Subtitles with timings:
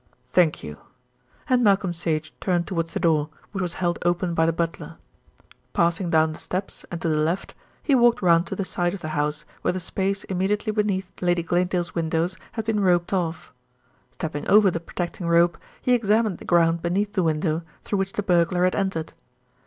[0.31, 0.79] "Thank you,"
[1.47, 4.97] and Malcolm Sage turned towards the door, which was held open by the butler.
[5.73, 9.01] Passing down the steps and to the left, he walked round to the side of
[9.01, 13.53] the house, where the space immediately beneath Lady Glanedale's windows had been roped off.
[14.09, 18.23] Stepping over the protecting rope, he examined the ground beneath the window through which the
[18.23, 19.13] burglar had entered.